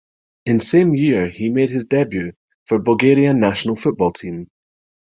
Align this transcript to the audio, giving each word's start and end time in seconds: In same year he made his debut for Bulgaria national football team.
In 0.47 0.59
same 0.61 0.95
year 0.95 1.27
he 1.29 1.47
made 1.51 1.69
his 1.69 1.85
debut 1.85 2.31
for 2.65 2.79
Bulgaria 2.79 3.35
national 3.35 3.75
football 3.75 4.11
team. 4.11 4.47